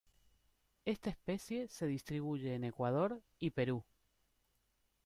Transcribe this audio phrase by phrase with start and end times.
[0.83, 3.83] Esta especie se distribuye en Ecuador y Perú.